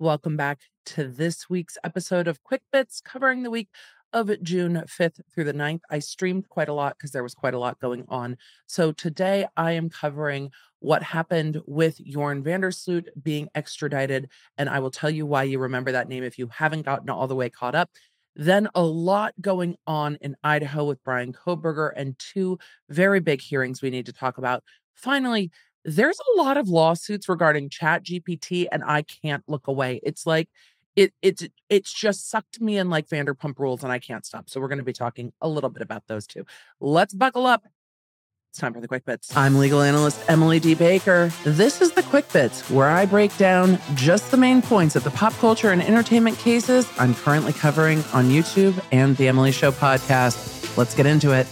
[0.00, 3.68] Welcome back to this week's episode of Quick Bits covering the week
[4.12, 5.80] of June 5th through the 9th.
[5.90, 8.36] I streamed quite a lot because there was quite a lot going on.
[8.68, 14.28] So today I am covering what happened with Joran Vandersloot being extradited.
[14.56, 17.26] And I will tell you why you remember that name if you haven't gotten all
[17.26, 17.90] the way caught up.
[18.36, 23.82] Then a lot going on in Idaho with Bryan Kohberger and two very big hearings
[23.82, 24.62] we need to talk about.
[24.94, 25.50] Finally,
[25.88, 30.00] there's a lot of lawsuits regarding Chat GPT, and I can't look away.
[30.02, 30.48] It's like
[30.96, 34.50] it it's it's just sucked me in like Vanderpump Rules, and I can't stop.
[34.50, 36.44] So we're going to be talking a little bit about those two.
[36.80, 37.64] Let's buckle up.
[38.50, 39.36] It's time for the quick bits.
[39.36, 40.74] I'm legal analyst Emily D.
[40.74, 41.30] Baker.
[41.44, 45.10] This is the quick bits, where I break down just the main points of the
[45.10, 50.76] pop culture and entertainment cases I'm currently covering on YouTube and the Emily Show podcast.
[50.76, 51.46] Let's get into it.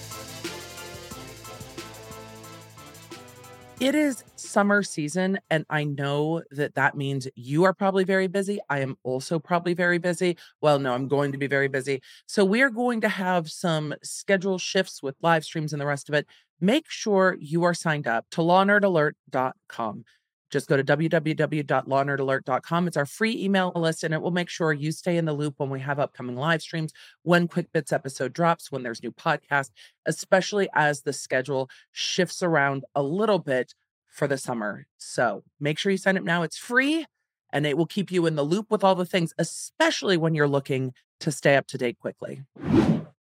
[3.79, 8.59] It is summer season, and I know that that means you are probably very busy.
[8.71, 10.39] I am also probably very busy.
[10.63, 12.01] Well, no, I'm going to be very busy.
[12.27, 16.09] So, we are going to have some schedule shifts with live streams and the rest
[16.09, 16.27] of it.
[16.59, 20.05] Make sure you are signed up to lawnerdalert.com
[20.51, 22.87] just go to www.lawnerdalert.com.
[22.87, 25.55] It's our free email list, and it will make sure you stay in the loop
[25.59, 29.71] when we have upcoming live streams, when Quick Bits episode drops, when there's new podcast,
[30.07, 33.75] especially as the schedule shifts around a little bit
[34.07, 34.87] for the summer.
[34.97, 36.43] So make sure you sign up now.
[36.43, 37.07] It's free
[37.53, 40.49] and it will keep you in the loop with all the things, especially when you're
[40.49, 42.43] looking to stay up to date quickly.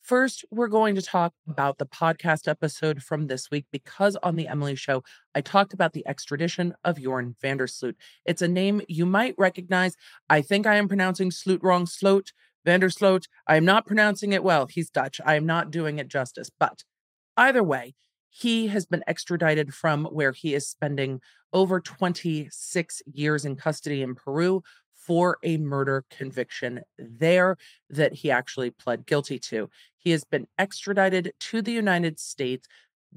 [0.07, 4.47] First, we're going to talk about the podcast episode from this week because on the
[4.47, 5.03] Emily Show,
[5.35, 7.95] I talked about the extradition of Joran Vandersloot.
[8.25, 9.97] It's a name you might recognize.
[10.31, 12.31] I think I am pronouncing Sloot wrong, Sloot,
[12.65, 13.25] Vandersloot.
[13.49, 14.67] I am not pronouncing it well.
[14.67, 15.21] He's Dutch.
[15.27, 16.53] I am not doing it justice.
[16.57, 16.85] But
[17.37, 17.97] either way,
[18.31, 21.21] he has been extradited from where he is spending
[21.53, 24.63] over 26 years in custody in Peru
[25.07, 27.57] for a murder conviction there
[27.89, 29.71] that he actually pled guilty to.
[29.97, 32.67] He has been extradited to the United States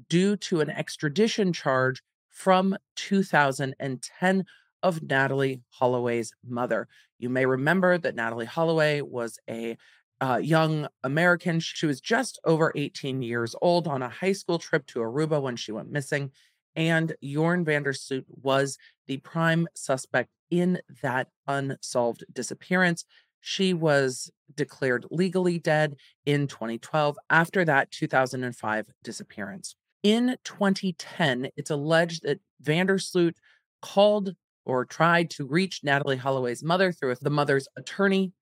[0.08, 4.44] due to an extradition charge from 2010
[4.82, 6.86] of Natalee Holloway's mother.
[7.18, 9.76] You may remember that Natalee Holloway was a
[10.20, 11.58] uh, young American.
[11.60, 15.56] She was just over 18 years old on a high school trip to Aruba when
[15.56, 16.30] she went missing.
[16.76, 23.04] And Joran Vandersloot was the prime suspect in that unsolved disappearance.
[23.40, 25.96] She was declared legally dead
[26.26, 29.76] in 2012 after that 2005 disappearance.
[30.02, 33.34] In 2010, it's alleged that Vandersloot
[33.82, 34.34] called
[34.64, 38.32] or tried to reach Natalee Holloway's mother through the mother's attorney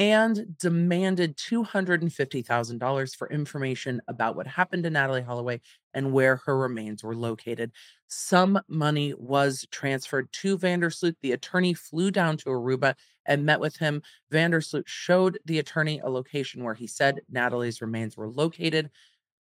[0.00, 5.60] and demanded $250,000 for information about what happened to Natalee Holloway
[5.92, 7.70] and where her remains were located.
[8.08, 11.16] Some money was transferred to Vandersloot.
[11.20, 12.94] The attorney flew down to Aruba
[13.26, 14.00] and met with him.
[14.32, 18.88] Vandersloot showed the attorney a location where he said Natalee's remains were located.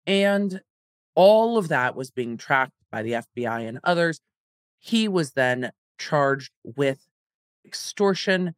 [0.06, 0.60] And
[1.16, 4.20] all of that was being tracked by the FBI and others.
[4.78, 7.04] He was then charged with
[7.66, 8.54] extortion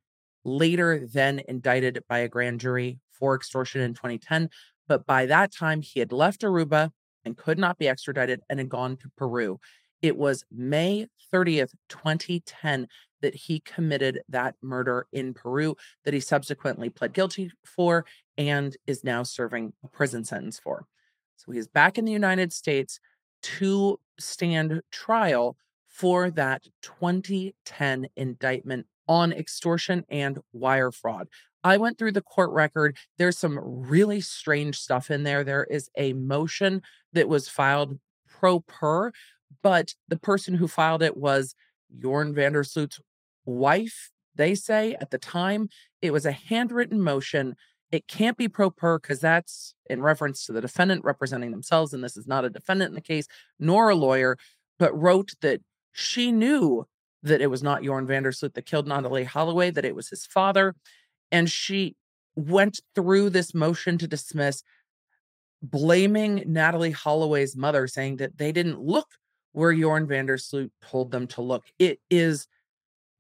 [0.47, 4.49] later then indicted by a grand jury for extortion in 2010.
[4.89, 6.91] But by that time, he had left Aruba
[7.25, 9.59] and could not be extradited and had gone to Peru.
[10.01, 12.87] It was May 30th, 2010,
[13.23, 15.75] that he committed that murder in Peru
[16.05, 18.05] that he subsequently pled guilty for
[18.39, 20.87] and is now serving a prison sentence for.
[21.37, 23.01] So he is back in the United States
[23.43, 25.57] to stand trial
[25.89, 31.29] for that 2010 indictment on extortion and wire fraud.
[31.65, 32.97] I went through the court record.
[33.19, 35.43] There's some really strange stuff in there.
[35.43, 39.13] There is a motion that was filed pro per,
[39.63, 41.55] but the person who filed it was
[41.99, 43.01] Joran Vandersloot's
[43.45, 44.11] wife.
[44.35, 45.69] They say at the time
[46.03, 47.57] it was a handwritten motion.
[47.91, 51.93] It can't be pro per because that's in reference to the defendant representing themselves.
[51.93, 53.27] And this is not a defendant in the case,
[53.59, 54.37] nor a lawyer,
[54.79, 55.63] but wrote that
[55.93, 56.87] she knew
[57.27, 60.75] that it was not Joran Vandersloot that killed Natalee Holloway, that it was his father.
[61.31, 61.97] And she
[62.35, 64.63] went through this motion to dismiss,
[65.63, 69.09] blaming Natalee Holloway's mother, saying that they didn't look
[69.53, 71.65] where Joran Vandersloot told them to look.
[71.79, 72.47] It is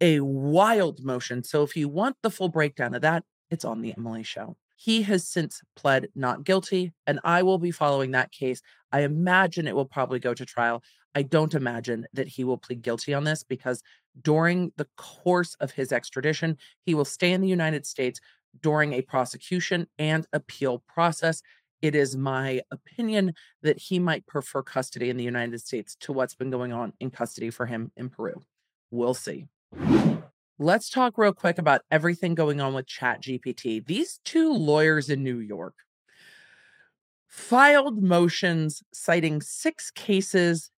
[0.00, 1.42] a wild motion.
[1.42, 4.56] So if you want the full breakdown of that, it's on the Emily Show.
[4.76, 8.60] He has since pled not guilty, and I will be following that case.
[8.92, 10.82] I imagine it will probably go to trial.
[11.16, 13.82] I don't imagine that he will plead guilty on this because
[14.20, 18.20] during the course of his extradition, he will stay in the United States
[18.60, 21.40] during a prosecution and appeal process.
[21.80, 23.32] It is my opinion
[23.62, 27.10] that he might prefer custody in the United States to what's been going on in
[27.10, 28.42] custody for him in Peru.
[28.90, 29.46] We'll see.
[30.58, 33.86] let's talk real quick about everything going on with ChatGPT.
[33.86, 35.76] These two lawyers in New York
[37.26, 40.70] filed motions citing six cases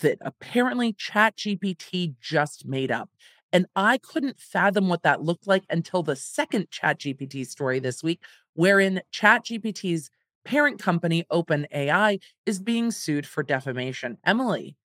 [0.00, 3.10] that apparently ChatGPT just made up.
[3.52, 8.20] And I couldn't fathom what that looked like until the second ChatGPT story this week,
[8.54, 10.10] wherein ChatGPT's
[10.44, 14.18] parent company, OpenAI, is being sued for defamation.
[14.24, 14.76] Emily,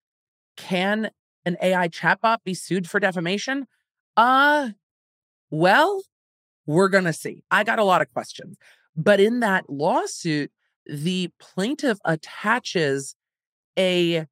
[0.57, 1.11] can
[1.45, 3.67] an AI chatbot be sued for defamation?
[4.15, 4.69] Uh,
[5.49, 6.03] well,
[6.65, 7.43] we're going to see.
[7.51, 8.57] I got a lot of questions.
[8.95, 10.51] But in that lawsuit,
[10.85, 13.15] the plaintiff attaches
[13.77, 14.25] a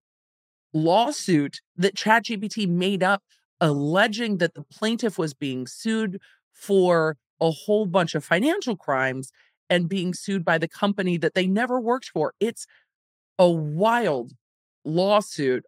[0.74, 3.24] lawsuit that ChatGPT made up
[3.62, 6.20] alleging that the plaintiff was being sued
[6.54, 9.32] for a whole bunch of financial crimes
[9.70, 12.34] and being sued by the company that they never worked for.
[12.40, 12.66] It's
[13.38, 14.34] a wild
[14.84, 15.66] lawsuit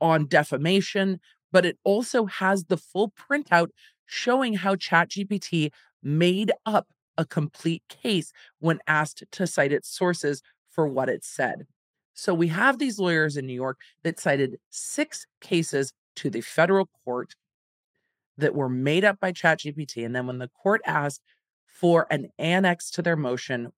[0.00, 1.20] on defamation,
[1.52, 3.68] but it also has the full printout
[4.06, 5.70] showing how ChatGPT
[6.02, 11.66] made up a complete case when asked to cite its sources for what it said.
[12.14, 16.88] So we have these lawyers in New York that cited six cases to the federal
[17.04, 17.34] court
[18.38, 20.04] that were made up by ChatGPT.
[20.04, 21.22] And then when the court asked
[21.66, 23.72] for an annex to their motion,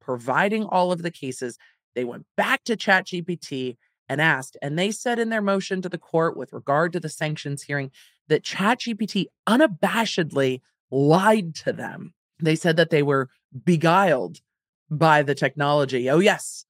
[0.00, 1.58] providing all of the cases,
[1.94, 3.76] they went back to ChatGPT
[4.08, 7.08] and asked, and they said in their motion to the court with regard to the
[7.08, 7.90] sanctions hearing
[8.28, 10.60] that ChatGPT unabashedly
[10.90, 12.14] lied to them.
[12.40, 13.30] They said that they were
[13.64, 14.38] beguiled
[14.90, 16.08] by the technology.
[16.10, 16.65] Oh, yes,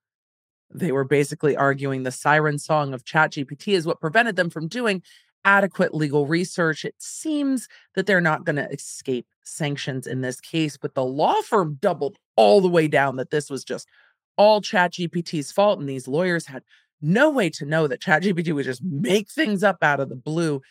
[0.73, 5.03] they were basically arguing the siren song of ChatGPT is what prevented them from doing
[5.45, 6.85] adequate legal research.
[6.85, 11.41] It seems that they're not going to escape sanctions in this case, but the law
[11.43, 13.89] firm doubled all the way down that this was just
[14.37, 15.79] all ChatGPT's fault.
[15.79, 16.65] And these lawyers had
[17.01, 20.63] no way to know that ChatGPT would just make things up out of the blue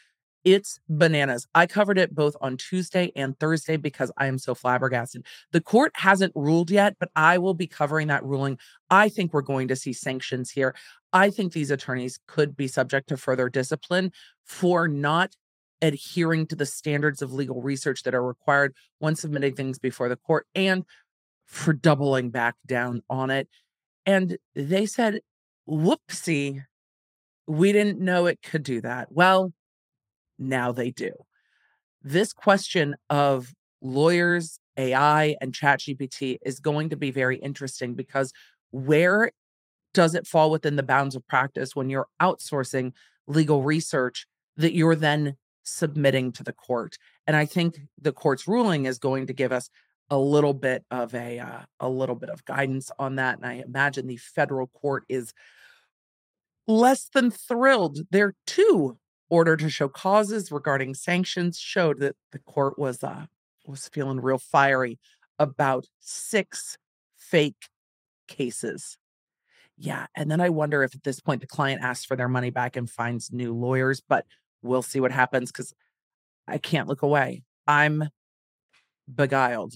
[0.45, 1.47] it's bananas.
[1.55, 5.25] I covered it both on Tuesday and Thursday because I am so flabbergasted.
[5.51, 8.59] The court hasn't ruled yet, but I will be covering that ruling.
[8.89, 10.75] I think we're going to see sanctions here.
[11.11, 14.11] I think these attorneys could be subject to further discipline
[14.45, 15.35] for not
[15.81, 20.15] adhering to the standards of legal research that are required when submitting things before the
[20.15, 20.85] court and
[21.47, 23.49] for doubling back down on it.
[24.05, 25.21] And they said,
[25.67, 26.63] whoopsie,
[27.47, 29.11] we didn't know it could do that.
[29.11, 29.53] Well,
[30.37, 31.11] now they do.
[32.03, 38.31] This question of lawyers, AI, and ChatGPT is going to be very interesting because
[38.71, 39.31] where
[39.93, 42.91] does it fall within the bounds of practice when you're outsourcing
[43.27, 44.27] legal research
[44.57, 46.97] that you're then submitting to the court?
[47.25, 49.69] And I think the court's ruling is going to give us
[50.09, 53.53] a little bit of a uh, a little bit of guidance on that and i
[53.65, 55.33] imagine the federal court is
[56.67, 58.97] less than thrilled there too
[59.29, 63.25] order to show causes regarding sanctions showed that the court was uh,
[63.65, 64.99] was feeling real fiery
[65.39, 66.77] about six
[67.17, 67.69] fake
[68.27, 68.97] cases.
[69.77, 72.49] Yeah, and then I wonder if at this point the client asks for their money
[72.49, 74.25] back and finds new lawyers, but
[74.61, 75.73] we'll see what happens cuz
[76.47, 77.43] I can't look away.
[77.67, 78.09] I'm
[79.13, 79.75] beguiled.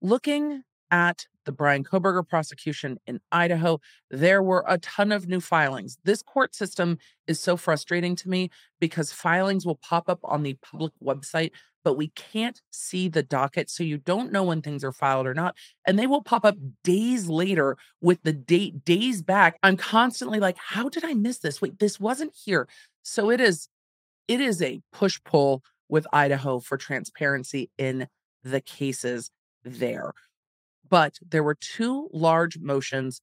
[0.00, 3.80] Looking at the Bryan Kohberger prosecution in Idaho,
[4.10, 5.98] there were a ton of new filings.
[6.04, 8.50] This court system is so frustrating to me
[8.80, 11.52] because filings will pop up on the public website,
[11.84, 13.70] but we can't see the docket.
[13.70, 15.56] So you don't know when things are filed or not.
[15.86, 19.58] And they will pop up days later with the date days back.
[19.62, 21.62] I'm constantly like, how did I miss this?
[21.62, 22.68] Wait, this wasn't here.
[23.02, 23.68] So it is,
[24.26, 28.08] it is a push pull with Idaho for transparency in
[28.44, 29.30] the cases
[29.64, 30.12] there.
[30.88, 33.20] But there were two large motions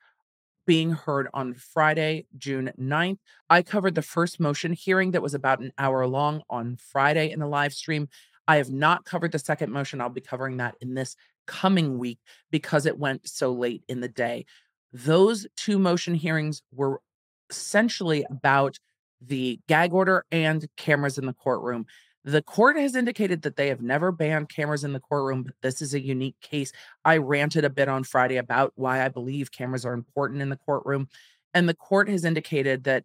[0.66, 3.20] being heard on Friday, June 9th.
[3.50, 7.40] I covered the first motion hearing that was about an hour long on Friday in
[7.40, 8.10] the live stream.
[8.48, 10.02] I have not covered the second motion.
[10.02, 12.20] I'll be covering that in this coming week
[12.52, 14.46] because it went so late in the day.
[14.92, 17.02] Those two motion hearings were
[17.50, 18.78] essentially about
[19.22, 21.86] the gag order and cameras in the courtroom.
[22.26, 25.80] The court has indicated that they have never banned cameras in the courtroom, but this
[25.80, 26.72] is a unique case.
[27.06, 30.58] I ranted a bit on Friday about why I believe cameras are important in the
[30.58, 31.08] courtroom.
[31.54, 33.04] And the court has indicated that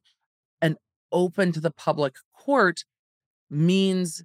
[0.63, 0.77] an
[1.13, 2.85] open to the public court
[3.51, 4.25] means,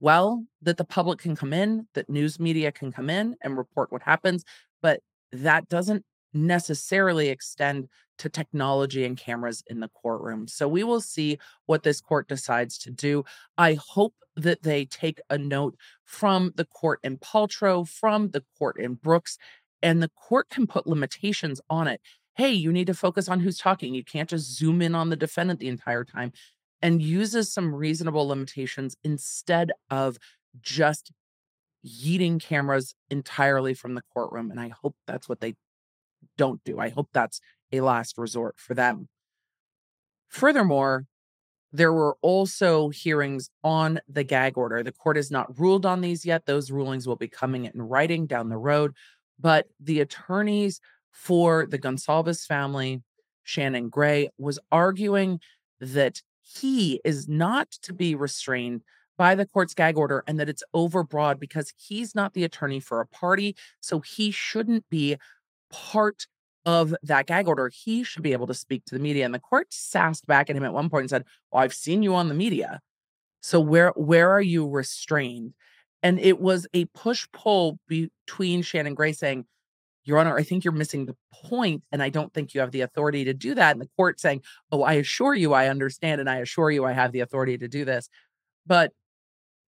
[0.00, 3.92] well, that the public can come in, that news media can come in and report
[3.92, 4.44] what happens.
[4.82, 10.46] But that doesn't necessarily extend to technology and cameras in the courtroom.
[10.48, 13.24] So we will see what this court decides to do.
[13.58, 18.78] I hope that they take a note from the court in Paltrow, from the court
[18.78, 19.38] in Brooks,
[19.82, 22.00] and the court can put limitations on it.
[22.34, 23.94] Hey, you need to focus on who's talking.
[23.94, 26.32] You can't just zoom in on the defendant the entire time.
[26.80, 30.18] and uses some reasonable limitations instead of
[30.60, 31.12] just
[31.86, 34.50] yeeting cameras entirely from the courtroom.
[34.50, 35.54] And I hope that's what they
[36.36, 36.78] don't do.
[36.78, 37.40] I hope that's
[37.72, 39.08] a last resort for them.
[40.28, 41.06] Furthermore,
[41.72, 44.82] there were also hearings on the gag order.
[44.82, 46.44] The court has not ruled on these yet.
[46.44, 48.92] Those rulings will be coming in writing down the road.
[49.40, 53.02] But the attorneys for the Goncalves family,
[53.42, 55.40] Shannon Gray, was arguing
[55.80, 58.82] that he is not to be restrained
[59.16, 63.00] by the court's gag order and that it's overbroad because he's not the attorney for
[63.00, 63.56] a party.
[63.80, 65.16] So he shouldn't be
[65.72, 66.26] part
[66.64, 67.70] of that gag order.
[67.74, 69.24] He should be able to speak to the media.
[69.24, 72.02] And the court sassed back at him at one point and said, Well, I've seen
[72.02, 72.80] you on the media.
[73.40, 75.54] So where where are you restrained?
[76.04, 79.44] And it was a push-pull between Shannon Gray saying,
[80.04, 82.80] Your Honor, I think you're missing the point, and I don't think you have the
[82.80, 83.72] authority to do that.
[83.72, 86.92] And the court saying, Oh, I assure you I understand, and I assure you I
[86.92, 88.08] have the authority to do this.
[88.66, 88.92] But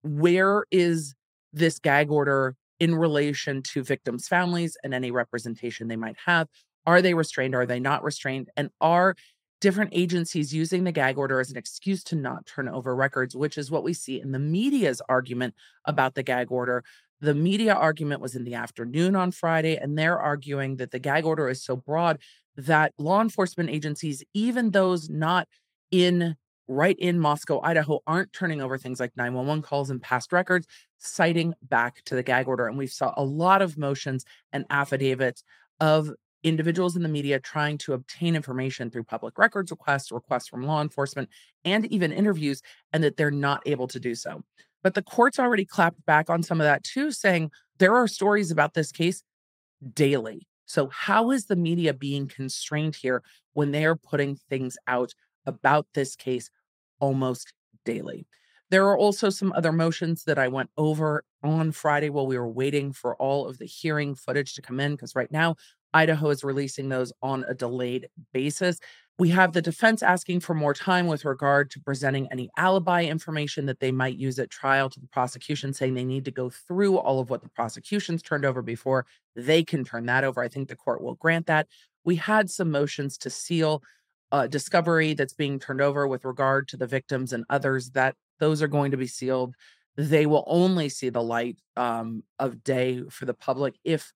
[0.04, 1.16] where is
[1.54, 6.50] this gag order in relation to victims' families and any representation they might have?
[6.86, 7.56] Are they restrained?
[7.56, 8.50] Are they not restrained?
[8.58, 9.16] And are
[9.62, 13.58] different agencies using the gag order as an excuse to not turn over records, which
[13.58, 15.54] is what we see in the media's argument
[15.86, 16.84] about the gag order.
[17.22, 21.24] The media argument was in the afternoon on Friday, and they're arguing that the gag
[21.24, 22.20] order is so broad
[22.58, 25.48] that law enforcement agencies, even those not
[25.90, 26.36] in
[26.68, 30.68] right in Moscow, Idaho, aren't turning over things like 911 calls and past records,
[30.98, 32.68] citing back to the gag order.
[32.68, 35.44] And we saw a lot of motions and affidavits
[35.80, 36.12] of
[36.44, 40.82] individuals in the media trying to obtain information through public records requests, requests from law
[40.82, 41.30] enforcement,
[41.64, 44.44] and even interviews, and that they're not able to do so.
[44.84, 48.52] But the court's already clapped back on some of that too, saying there are stories
[48.52, 49.24] about this case
[49.94, 50.48] daily.
[50.66, 55.14] So, how is the media being constrained here when they are putting things out
[55.46, 56.50] about this case
[57.00, 57.54] almost
[57.86, 58.26] daily.
[58.70, 62.50] There are also some other motions that I went over on Friday while we were
[62.50, 65.56] waiting for all of the hearing footage to come in, because right now,
[65.94, 68.80] Idaho is releasing those on a delayed basis.
[69.20, 73.68] We have the defense asking for more time with regard to presenting any alibi information
[73.68, 76.98] that they might use at trial to the prosecution, saying they need to go through
[76.98, 80.42] all of what the prosecution's turned over before they can turn that over.
[80.42, 81.68] I think the court will grant that.
[82.04, 83.84] We had some motions to seal
[84.34, 88.62] uh, discovery that's being turned over with regard to the victims and others that those
[88.62, 89.56] are going to be sealed
[89.96, 94.12] they will only see the light um, of day for the public if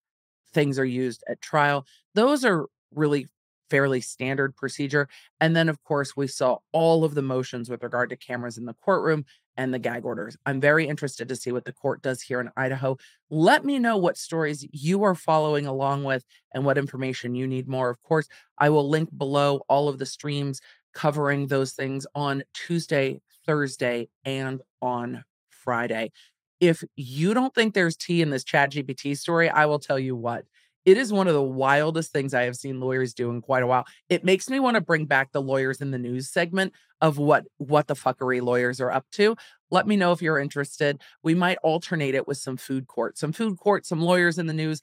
[0.53, 3.27] things are used at trial those are really
[3.69, 5.07] fairly standard procedure.
[5.39, 8.65] And then, of course, we saw all of the motions with regard to cameras in
[8.65, 9.25] the courtroom
[9.57, 10.37] and the gag orders.
[10.45, 12.97] I'm very interested to see what the court does here in Idaho.
[13.29, 16.23] Let me know what stories you are following along with
[16.53, 17.89] and what information you need more.
[17.89, 20.61] Of course, I will link below all of the streams
[20.93, 26.11] covering those things on Tuesday, Thursday, and on Friday.
[26.59, 30.15] If you don't think there's tea in this chat GPT story, I will tell you
[30.15, 30.45] what
[30.87, 33.67] it is one of the wildest things I have seen lawyers do in quite a
[33.67, 33.85] while.
[34.07, 37.43] It makes me want to bring back the lawyers in the news segment of what
[37.57, 39.35] what the fuckery lawyers are up to.
[39.69, 41.01] Let me know if you're interested.
[41.23, 44.53] We might alternate it with some food court, some food court, some lawyers in the
[44.53, 44.79] news.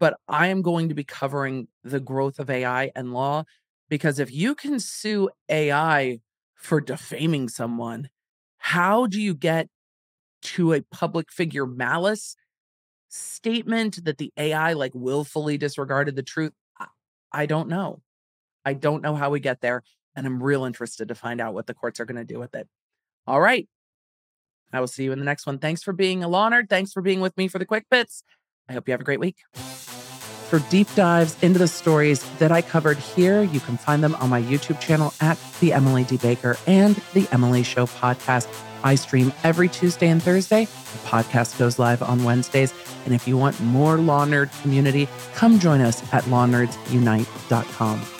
[0.00, 3.44] But I am going to be covering the growth of AI and law
[3.90, 6.20] because if you can sue AI
[6.54, 8.08] for defaming someone,
[8.56, 9.68] how do you get
[10.42, 12.36] to a public figure malice
[13.08, 16.52] statement that the AI like willfully disregarded the truth,
[17.32, 18.00] I, don't know.
[18.64, 19.82] I don't know how we get there.
[20.14, 22.54] And I'm real interested to find out what the courts are going to do with
[22.54, 22.66] it.
[23.26, 23.68] All right.
[24.72, 25.58] I will see you in the next one.
[25.58, 26.68] Thanks for being a law nerd.
[26.68, 28.22] Thanks for being with me for the quick bits.
[28.68, 29.36] I hope you have a great week.
[30.48, 34.30] For deep dives into the stories that I covered here, you can find them on
[34.30, 36.18] my YouTube channel at The Emily D.
[36.18, 38.46] Baker and The Emily Show podcast.
[38.84, 40.66] I stream every Tuesday and Thursday.
[40.66, 42.72] The podcast goes live on Wednesdays.
[43.04, 48.15] And if you want more Law Nerd community, come join us at lawnerdsunite.com.